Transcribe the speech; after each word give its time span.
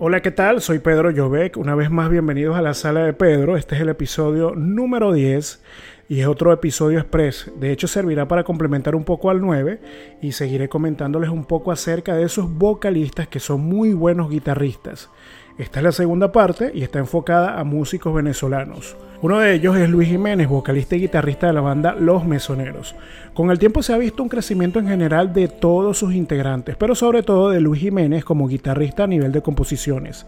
Hola, 0.00 0.22
¿qué 0.22 0.30
tal? 0.30 0.60
Soy 0.60 0.78
Pedro 0.78 1.10
Jovec. 1.12 1.56
Una 1.56 1.74
vez 1.74 1.90
más, 1.90 2.08
bienvenidos 2.08 2.56
a 2.56 2.62
la 2.62 2.72
sala 2.72 3.02
de 3.02 3.12
Pedro. 3.14 3.56
Este 3.56 3.74
es 3.74 3.80
el 3.80 3.88
episodio 3.88 4.54
número 4.54 5.12
10 5.12 5.60
y 6.08 6.20
es 6.20 6.28
otro 6.28 6.52
episodio 6.52 7.00
express. 7.00 7.50
De 7.58 7.72
hecho, 7.72 7.88
servirá 7.88 8.28
para 8.28 8.44
complementar 8.44 8.94
un 8.94 9.02
poco 9.02 9.28
al 9.28 9.40
9 9.40 9.80
y 10.22 10.30
seguiré 10.30 10.68
comentándoles 10.68 11.30
un 11.30 11.44
poco 11.46 11.72
acerca 11.72 12.14
de 12.14 12.22
esos 12.22 12.48
vocalistas 12.48 13.26
que 13.26 13.40
son 13.40 13.62
muy 13.62 13.92
buenos 13.92 14.30
guitarristas. 14.30 15.10
Esta 15.58 15.80
es 15.80 15.84
la 15.84 15.90
segunda 15.90 16.30
parte 16.30 16.70
y 16.72 16.84
está 16.84 17.00
enfocada 17.00 17.58
a 17.58 17.64
músicos 17.64 18.14
venezolanos. 18.14 18.96
Uno 19.22 19.40
de 19.40 19.54
ellos 19.54 19.76
es 19.76 19.90
Luis 19.90 20.08
Jiménez, 20.08 20.46
vocalista 20.46 20.94
y 20.94 21.00
guitarrista 21.00 21.48
de 21.48 21.52
la 21.52 21.60
banda 21.60 21.96
Los 21.96 22.24
Mesoneros. 22.24 22.94
Con 23.34 23.50
el 23.50 23.58
tiempo 23.58 23.82
se 23.82 23.92
ha 23.92 23.98
visto 23.98 24.22
un 24.22 24.28
crecimiento 24.28 24.78
en 24.78 24.86
general 24.86 25.32
de 25.32 25.48
todos 25.48 25.98
sus 25.98 26.14
integrantes, 26.14 26.76
pero 26.76 26.94
sobre 26.94 27.24
todo 27.24 27.50
de 27.50 27.60
Luis 27.60 27.80
Jiménez 27.80 28.24
como 28.24 28.46
guitarrista 28.46 29.02
a 29.02 29.08
nivel 29.08 29.32
de 29.32 29.42
composiciones. 29.42 30.26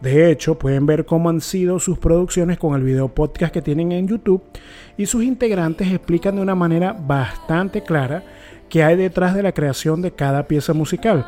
De 0.00 0.30
hecho, 0.30 0.58
pueden 0.58 0.86
ver 0.86 1.04
cómo 1.04 1.28
han 1.28 1.42
sido 1.42 1.78
sus 1.78 1.98
producciones 1.98 2.56
con 2.56 2.74
el 2.74 2.82
video 2.82 3.08
podcast 3.08 3.52
que 3.52 3.60
tienen 3.60 3.92
en 3.92 4.08
YouTube 4.08 4.42
y 4.96 5.04
sus 5.04 5.24
integrantes 5.24 5.92
explican 5.92 6.36
de 6.36 6.40
una 6.40 6.54
manera 6.54 6.94
bastante 6.94 7.82
clara 7.82 8.22
qué 8.68 8.84
hay 8.84 8.96
detrás 8.96 9.34
de 9.34 9.42
la 9.42 9.52
creación 9.52 10.02
de 10.02 10.12
cada 10.12 10.44
pieza 10.46 10.72
musical. 10.72 11.26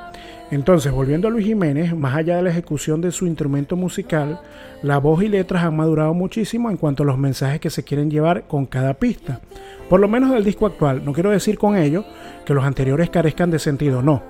Entonces, 0.52 0.92
volviendo 0.92 1.28
a 1.28 1.30
Luis 1.30 1.46
Jiménez, 1.46 1.96
más 1.96 2.14
allá 2.14 2.36
de 2.36 2.42
la 2.42 2.50
ejecución 2.50 3.00
de 3.00 3.10
su 3.10 3.26
instrumento 3.26 3.74
musical, 3.74 4.38
la 4.82 4.98
voz 4.98 5.22
y 5.22 5.28
letras 5.28 5.64
han 5.64 5.76
madurado 5.76 6.12
muchísimo 6.12 6.70
en 6.70 6.76
cuanto 6.76 7.02
a 7.02 7.06
los 7.06 7.16
mensajes 7.16 7.58
que 7.58 7.70
se 7.70 7.84
quieren 7.84 8.10
llevar 8.10 8.46
con 8.46 8.66
cada 8.66 8.92
pista. 8.94 9.40
Por 9.88 9.98
lo 9.98 10.08
menos 10.08 10.30
del 10.30 10.44
disco 10.44 10.66
actual. 10.66 11.06
No 11.06 11.14
quiero 11.14 11.30
decir 11.30 11.56
con 11.56 11.76
ello 11.76 12.04
que 12.44 12.52
los 12.52 12.64
anteriores 12.64 13.08
carezcan 13.08 13.50
de 13.50 13.58
sentido, 13.58 14.02
no. 14.02 14.22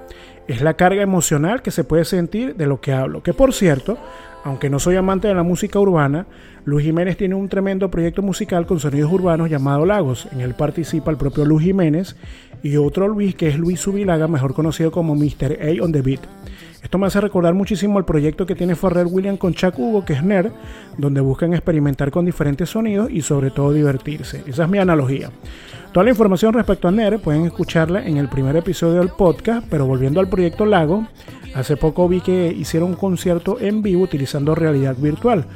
Es 0.47 0.61
la 0.61 0.74
carga 0.74 1.02
emocional 1.02 1.61
que 1.61 1.72
se 1.72 1.83
puede 1.83 2.05
sentir 2.05 2.55
de 2.55 2.66
lo 2.66 2.80
que 2.80 2.92
hablo. 2.92 3.22
Que 3.25 3.34
por 3.34 3.53
cierto, 3.53 3.98
aunque 4.44 4.70
no 4.70 4.78
soy 4.78 4.97
amante 4.97 5.27
de 5.27 5.34
la 5.34 5.42
música 5.42 5.81
urbana, 5.81 6.27
Luis 6.64 6.84
Jiménez 6.84 7.16
tiene 7.16 7.34
un 7.34 7.48
tremendo 7.48 7.91
proyecto 7.91 8.22
musical 8.22 8.66
con 8.66 8.78
sonidos 8.78 9.12
urbanos 9.12 9.50
llamado 9.50 9.86
Lagos. 9.86 10.28
En 10.33 10.41
él 10.41 10.55
participa 10.55 11.11
el 11.11 11.16
propio 11.16 11.44
Luis 11.44 11.64
Jiménez 11.64 12.16
y 12.62 12.77
otro 12.77 13.08
Luis 13.08 13.34
que 13.34 13.48
es 13.48 13.58
Luis 13.58 13.80
Subilaga, 13.80 14.28
mejor 14.28 14.55
conocido 14.55 14.91
como 14.91 15.14
Mr. 15.14 15.58
A 15.60 15.82
on 15.82 15.92
the 15.92 16.02
Beat. 16.02 16.20
Esto 16.82 16.98
me 16.98 17.06
hace 17.06 17.20
recordar 17.20 17.54
muchísimo 17.54 17.98
el 17.98 18.04
proyecto 18.04 18.44
que 18.44 18.56
tiene 18.56 18.74
Ferrer 18.74 19.06
William 19.06 19.36
con 19.36 19.54
Chuck 19.54 19.78
Hugo, 19.78 20.04
que 20.04 20.14
es 20.14 20.22
Nerd, 20.24 20.50
donde 20.98 21.20
buscan 21.20 21.54
experimentar 21.54 22.10
con 22.10 22.24
diferentes 22.24 22.70
sonidos 22.70 23.08
y 23.10 23.22
sobre 23.22 23.50
todo 23.50 23.72
divertirse. 23.72 24.42
Esa 24.46 24.64
es 24.64 24.69
mi 24.69 24.78
analogía. 24.78 25.30
Toda 25.92 26.04
la 26.04 26.10
información 26.10 26.54
respecto 26.54 26.88
a 26.88 26.91
Nerd 26.91 27.20
pueden 27.20 27.46
escucharla 27.46 28.04
en 28.04 28.16
el 28.16 28.28
primer 28.28 28.56
episodio 28.56 28.98
del 28.98 29.10
podcast, 29.10 29.66
pero 29.70 29.86
volviendo 29.86 30.19
al 30.19 30.28
proyecto 30.28 30.66
Lago, 30.66 31.06
hace 31.54 31.76
poco 31.76 32.08
vi 32.08 32.20
que 32.20 32.48
hicieron 32.48 32.91
un 32.91 32.97
concierto 32.97 33.60
en 33.60 33.82
vivo 33.82 34.02
utilizando 34.02 34.54
realidad 34.54 34.97
virtual. 34.97 35.47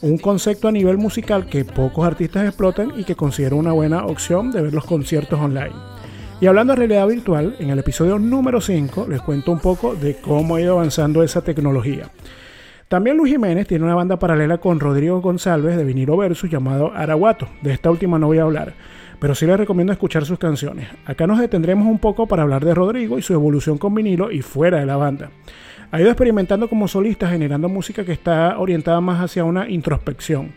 Un 0.00 0.18
concepto 0.18 0.68
a 0.68 0.72
nivel 0.72 0.96
musical 0.96 1.46
que 1.46 1.64
pocos 1.64 2.06
artistas 2.06 2.46
explotan 2.46 2.92
y 2.96 3.02
que 3.02 3.16
considero 3.16 3.56
una 3.56 3.72
buena 3.72 4.06
opción 4.06 4.52
de 4.52 4.62
ver 4.62 4.74
los 4.74 4.84
conciertos 4.84 5.40
online. 5.40 5.97
Y 6.40 6.46
hablando 6.46 6.72
de 6.72 6.78
realidad 6.78 7.08
virtual, 7.08 7.56
en 7.58 7.70
el 7.70 7.80
episodio 7.80 8.16
número 8.20 8.60
5 8.60 9.08
les 9.08 9.20
cuento 9.22 9.50
un 9.50 9.58
poco 9.58 9.96
de 9.96 10.14
cómo 10.14 10.54
ha 10.54 10.60
ido 10.60 10.74
avanzando 10.74 11.24
esa 11.24 11.42
tecnología. 11.42 12.12
También 12.86 13.16
Luis 13.16 13.32
Jiménez 13.32 13.66
tiene 13.66 13.84
una 13.84 13.96
banda 13.96 14.20
paralela 14.20 14.58
con 14.58 14.78
Rodrigo 14.78 15.20
González 15.20 15.76
de 15.76 15.82
Vinilo 15.82 16.16
Versus 16.16 16.48
llamado 16.48 16.92
Araguato. 16.94 17.48
De 17.60 17.72
esta 17.72 17.90
última 17.90 18.20
no 18.20 18.28
voy 18.28 18.38
a 18.38 18.44
hablar, 18.44 18.74
pero 19.18 19.34
sí 19.34 19.46
les 19.46 19.58
recomiendo 19.58 19.92
escuchar 19.92 20.24
sus 20.24 20.38
canciones. 20.38 20.88
Acá 21.06 21.26
nos 21.26 21.40
detendremos 21.40 21.88
un 21.88 21.98
poco 21.98 22.28
para 22.28 22.44
hablar 22.44 22.64
de 22.64 22.72
Rodrigo 22.72 23.18
y 23.18 23.22
su 23.22 23.34
evolución 23.34 23.76
con 23.76 23.92
vinilo 23.92 24.30
y 24.30 24.40
fuera 24.40 24.78
de 24.78 24.86
la 24.86 24.96
banda. 24.96 25.30
Ha 25.90 26.00
ido 26.00 26.08
experimentando 26.08 26.68
como 26.68 26.86
solista 26.86 27.28
generando 27.28 27.68
música 27.68 28.04
que 28.04 28.12
está 28.12 28.60
orientada 28.60 29.00
más 29.00 29.20
hacia 29.20 29.42
una 29.42 29.68
introspección. 29.68 30.52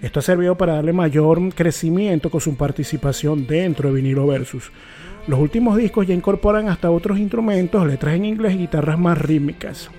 Esto 0.00 0.20
ha 0.20 0.22
servido 0.22 0.56
para 0.56 0.74
darle 0.74 0.92
mayor 0.92 1.52
crecimiento 1.54 2.30
con 2.30 2.40
su 2.40 2.56
participación 2.56 3.48
dentro 3.48 3.88
de 3.88 3.96
Vinilo 3.96 4.28
Versus. 4.28 4.70
Los 5.26 5.40
últimos 5.40 5.78
discos 5.78 6.06
ya 6.06 6.14
incorporan 6.14 6.68
hasta 6.68 6.90
otros 6.90 7.18
instrumentos, 7.18 7.86
letras 7.86 8.14
en 8.14 8.26
inglés 8.26 8.54
y 8.54 8.58
guitarras 8.58 8.98
más 8.98 9.16
rítmicas. 9.16 9.90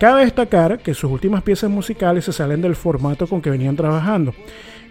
Cabe 0.00 0.24
destacar 0.24 0.80
que 0.80 0.92
sus 0.92 1.10
últimas 1.10 1.42
piezas 1.42 1.70
musicales 1.70 2.24
se 2.24 2.32
salen 2.32 2.60
del 2.60 2.74
formato 2.74 3.26
con 3.26 3.40
que 3.40 3.50
venían 3.50 3.76
trabajando. 3.76 4.34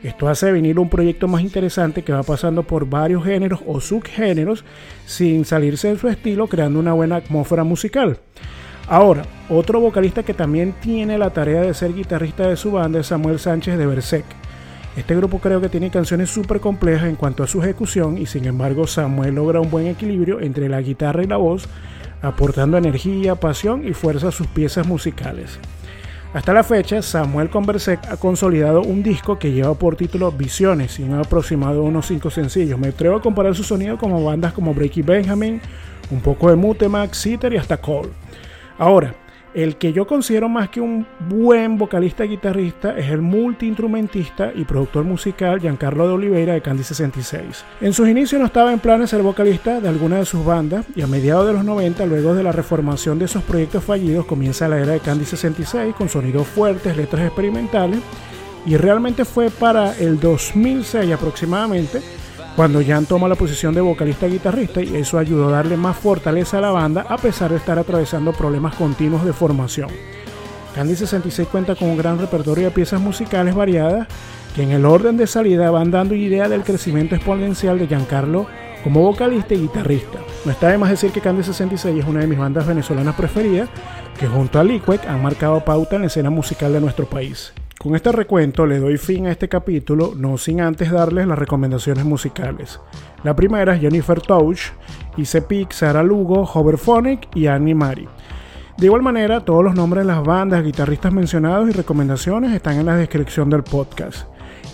Esto 0.01 0.29
hace 0.29 0.51
venir 0.51 0.79
un 0.79 0.89
proyecto 0.89 1.27
más 1.27 1.41
interesante 1.41 2.03
que 2.03 2.13
va 2.13 2.23
pasando 2.23 2.63
por 2.63 2.87
varios 2.87 3.23
géneros 3.23 3.59
o 3.67 3.81
subgéneros 3.81 4.63
sin 5.05 5.45
salirse 5.45 5.89
de 5.89 5.99
su 5.99 6.07
estilo, 6.07 6.47
creando 6.47 6.79
una 6.79 6.93
buena 6.93 7.17
atmósfera 7.17 7.63
musical. 7.63 8.17
Ahora, 8.87 9.23
otro 9.49 9.79
vocalista 9.79 10.23
que 10.23 10.33
también 10.33 10.73
tiene 10.79 11.17
la 11.17 11.31
tarea 11.31 11.61
de 11.61 11.73
ser 11.73 11.93
guitarrista 11.93 12.47
de 12.47 12.55
su 12.55 12.71
banda 12.71 12.99
es 12.99 13.07
Samuel 13.07 13.39
Sánchez 13.39 13.77
de 13.77 13.87
Berserk. 13.87 14.44
Este 14.95 15.15
grupo 15.15 15.39
creo 15.39 15.59
que 15.59 15.67
tiene 15.67 15.89
canciones 15.89 16.29
súper 16.29 16.61
complejas 16.61 17.09
en 17.09 17.17
cuanto 17.17 17.43
a 17.43 17.47
su 17.47 17.61
ejecución 17.61 18.17
y 18.17 18.25
sin 18.27 18.45
embargo 18.45 18.87
Samuel 18.87 19.35
logra 19.35 19.59
un 19.59 19.69
buen 19.69 19.87
equilibrio 19.87 20.39
entre 20.39 20.69
la 20.69 20.81
guitarra 20.81 21.21
y 21.23 21.27
la 21.27 21.35
voz, 21.35 21.67
aportando 22.21 22.77
energía, 22.77 23.35
pasión 23.35 23.85
y 23.85 23.93
fuerza 23.93 24.29
a 24.29 24.31
sus 24.31 24.47
piezas 24.47 24.87
musicales. 24.87 25.59
Hasta 26.33 26.53
la 26.53 26.63
fecha, 26.63 27.01
Samuel 27.01 27.49
Conversec 27.49 28.09
ha 28.09 28.17
consolidado 28.17 28.81
un 28.81 29.03
disco 29.03 29.39
que 29.39 29.51
lleva 29.51 29.73
por 29.73 29.95
título 29.95 30.31
Visiones 30.31 30.99
y 30.99 31.03
un 31.03 31.13
aproximado 31.13 31.75
de 31.75 31.87
unos 31.87 32.07
5 32.07 32.29
sencillos. 32.29 32.79
Me 32.79 32.89
atrevo 32.89 33.17
a 33.17 33.21
comparar 33.21 33.55
su 33.55 33.63
sonido 33.63 33.97
como 33.97 34.23
bandas 34.23 34.51
como 34.51 34.73
Breaky 34.73 35.01
Benjamin, 35.01 35.61
un 36.11 36.19
poco 36.19 36.49
de 36.49 36.57
Mutemax, 36.57 37.17
Sitter 37.17 37.53
y 37.53 37.57
hasta 37.57 37.77
Cole. 37.77 38.09
Ahora, 38.77 39.15
el 39.55 39.77
que 39.77 39.93
yo 39.93 40.05
considero 40.05 40.49
más 40.49 40.69
que 40.69 40.81
un 40.81 41.07
buen 41.29 41.77
vocalista 41.77 42.25
y 42.25 42.29
guitarrista 42.29 42.97
es 42.97 43.09
el 43.09 43.21
multiinstrumentista 43.21 44.51
y 44.53 44.65
productor 44.65 45.05
musical 45.05 45.61
Giancarlo 45.61 46.07
de 46.07 46.13
Oliveira 46.13 46.53
de 46.53 46.61
Candy 46.61 46.83
66. 46.83 47.63
En 47.79 47.93
sus 47.93 48.09
inicios 48.09 48.39
no 48.39 48.47
estaba 48.47 48.73
en 48.73 48.79
planes 48.79 49.09
ser 49.09 49.23
vocalista 49.23 49.79
de 49.79 49.87
alguna 49.87 50.17
de 50.17 50.25
sus 50.25 50.43
bandas 50.43 50.85
y 50.93 51.01
a 51.01 51.07
mediados 51.07 51.47
de 51.47 51.53
los 51.53 51.63
90, 51.63 52.05
luego 52.05 52.35
de 52.35 52.43
la 52.43 52.51
reformación 52.51 53.17
de 53.17 53.25
esos 53.25 53.43
proyectos 53.43 53.85
fallidos, 53.85 54.25
comienza 54.25 54.67
la 54.67 54.77
era 54.77 54.91
de 54.91 54.99
Candy 54.99 55.23
66 55.23 55.95
con 55.95 56.09
sonidos 56.09 56.47
fuertes, 56.47 56.97
letras 56.97 57.25
experimentales 57.25 58.01
y 58.65 58.75
realmente 58.75 59.23
fue 59.23 59.49
para 59.49 59.97
el 59.97 60.19
2006 60.19 61.13
aproximadamente 61.13 62.01
cuando 62.55 62.81
Jan 62.85 63.05
toma 63.05 63.27
la 63.27 63.35
posición 63.35 63.75
de 63.75 63.81
vocalista 63.81 64.27
guitarrista 64.27 64.81
y 64.81 64.95
eso 64.95 65.17
ayudó 65.17 65.49
a 65.49 65.51
darle 65.51 65.75
más 65.75 65.97
fortaleza 65.97 66.57
a 66.57 66.61
la 66.61 66.71
banda 66.71 67.05
a 67.09 67.17
pesar 67.17 67.51
de 67.51 67.57
estar 67.57 67.77
atravesando 67.77 68.31
problemas 68.31 68.75
continuos 68.75 69.25
de 69.25 69.33
formación. 69.33 69.89
Candy 70.73 70.95
66 70.95 71.47
cuenta 71.49 71.75
con 71.75 71.89
un 71.89 71.97
gran 71.97 72.17
repertorio 72.17 72.65
de 72.65 72.71
piezas 72.71 73.01
musicales 73.01 73.55
variadas 73.55 74.07
que 74.55 74.63
en 74.63 74.71
el 74.71 74.85
orden 74.85 75.17
de 75.17 75.27
salida 75.27 75.69
van 75.69 75.91
dando 75.91 76.15
idea 76.15 76.47
del 76.47 76.63
crecimiento 76.63 77.15
exponencial 77.15 77.77
de 77.77 77.87
Giancarlo 77.87 78.47
como 78.83 79.01
vocalista 79.01 79.53
y 79.53 79.61
guitarrista. 79.61 80.19
No 80.45 80.51
está 80.51 80.69
de 80.69 80.77
más 80.77 80.89
decir 80.89 81.11
que 81.11 81.19
Candy 81.19 81.43
66 81.43 81.99
es 81.99 82.05
una 82.05 82.21
de 82.21 82.27
mis 82.27 82.39
bandas 82.39 82.65
venezolanas 82.65 83.15
preferidas 83.15 83.67
que 84.17 84.27
junto 84.27 84.59
a 84.59 84.63
Liquid 84.63 84.99
han 85.07 85.21
marcado 85.21 85.59
pauta 85.65 85.95
en 85.95 86.03
la 86.03 86.07
escena 86.07 86.29
musical 86.29 86.71
de 86.71 86.79
nuestro 86.79 87.05
país. 87.05 87.51
Con 87.85 87.95
este 87.95 88.11
recuento 88.11 88.65
le 88.65 88.79
doy 88.79 88.97
fin 88.97 89.27
a 89.27 89.31
este 89.31 89.47
capítulo, 89.47 90.13
no 90.17 90.39
sin 90.39 90.59
antes 90.59 90.89
darles 90.89 91.27
las 91.27 91.37
recomendaciones 91.37 92.03
musicales. 92.03 92.79
La 93.23 93.35
primera 93.35 93.75
es 93.75 93.81
Jennifer 93.81 94.19
Touch, 94.19 94.71
Ice 95.17 95.45
Sara 95.69 96.01
Lugo, 96.01 96.49
Hoverphonic 96.51 97.27
y 97.35 97.45
Annie 97.45 97.75
Mari. 97.75 98.07
De 98.75 98.87
igual 98.87 99.03
manera, 99.03 99.41
todos 99.41 99.63
los 99.63 99.75
nombres 99.75 100.03
de 100.03 100.11
las 100.11 100.23
bandas, 100.23 100.63
guitarristas 100.63 101.13
mencionados 101.13 101.69
y 101.69 101.73
recomendaciones 101.73 102.53
están 102.53 102.79
en 102.79 102.87
la 102.87 102.95
descripción 102.95 103.51
del 103.51 103.61
podcast. 103.61 104.29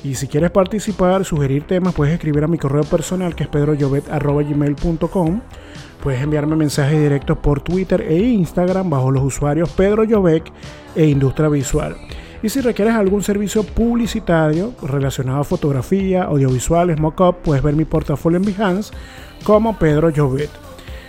Y 0.06 0.16
si 0.16 0.30
quieres 0.30 0.52
participar, 0.52 1.26
sugerir 1.26 1.68
temas, 1.68 1.94
puedes 1.94 2.14
escribir 2.14 2.46
a 2.46 2.48
mi 2.48 2.58
correo 2.58 2.84
personal 2.86 3.36
que 3.36 3.44
es 3.44 3.50
pedroyovet.gmail.com 3.50 5.42
Puedes 6.02 6.22
enviarme 6.22 6.56
mensajes 6.56 6.98
directos 6.98 7.38
por 7.40 7.60
Twitter 7.60 8.04
e 8.04 8.18
Instagram 8.18 8.90
bajo 8.90 9.12
los 9.12 9.22
usuarios 9.22 9.70
Pedro 9.72 10.04
e 10.96 11.06
Industria 11.06 11.50
Visual. 11.50 11.98
Y 12.44 12.50
si 12.50 12.62
requieres 12.62 12.96
algún 12.96 13.22
servicio 13.22 13.64
publicitario 13.64 14.74
relacionado 14.82 15.42
a 15.42 15.44
fotografía, 15.44 16.24
audiovisuales, 16.24 17.00
mock-up, 17.00 17.38
puedes 17.44 17.64
ver 17.64 17.76
mi 17.76 17.86
portafolio 17.86 18.38
en 18.38 18.46
Behance 18.46 18.94
como 19.44 19.78
Pedro 19.78 20.12
Jovet. 20.16 20.50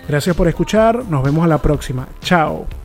Gracias 0.08 0.36
por 0.36 0.48
escuchar, 0.48 1.04
nos 1.06 1.22
vemos 1.22 1.44
a 1.44 1.48
la 1.48 1.58
próxima. 1.58 2.08
Chao. 2.20 2.81